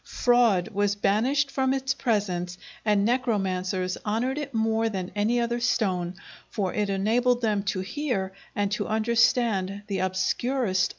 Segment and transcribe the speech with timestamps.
[0.03, 6.11] Fraud was banished from its presence and necromancers honored it more than any other stone,
[6.49, 10.89] for it enabled them to hear and to understand the obscurest oracles.